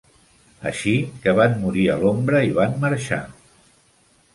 Així 0.69 0.93
que 1.25 1.35
van 1.41 1.55
morir 1.67 1.85
a 1.97 2.01
l'ombra 2.05 2.45
i 2.51 2.59
van 2.59 2.77
marxar. 2.87 3.23